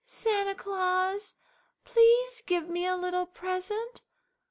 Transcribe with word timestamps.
"Santa 0.07 0.55
Claus, 0.55 1.35
please 1.83 2.41
give 2.47 2.67
me 2.67 2.87
a 2.87 2.95
little 2.97 3.27
present. 3.27 4.01